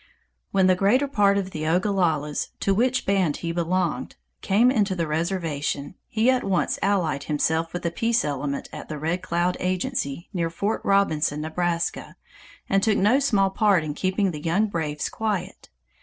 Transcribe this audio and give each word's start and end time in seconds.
When 0.49 0.65
the 0.65 0.73
greater 0.73 1.07
part 1.07 1.37
of 1.37 1.51
the 1.51 1.67
Ogallalas, 1.67 2.47
to 2.61 2.73
which 2.73 3.05
band 3.05 3.37
he 3.37 3.51
belonged, 3.51 4.15
came 4.41 4.71
into 4.71 4.95
the 4.95 5.05
reservation, 5.05 5.93
he 6.07 6.31
at 6.31 6.43
once 6.43 6.79
allied 6.81 7.25
himself 7.25 7.71
with 7.71 7.83
the 7.83 7.91
peace 7.91 8.25
element 8.25 8.67
at 8.73 8.89
the 8.89 8.97
Red 8.97 9.21
Cloud 9.21 9.57
agency, 9.59 10.27
near 10.33 10.49
Fort 10.49 10.81
Robinson, 10.83 11.41
Nebraska, 11.41 12.15
and 12.67 12.81
took 12.81 12.97
no 12.97 13.19
small 13.19 13.51
part 13.51 13.83
in 13.83 13.93
keeping 13.93 14.31
the 14.31 14.41
young 14.41 14.65
braves 14.65 15.07
quiet. 15.07 15.69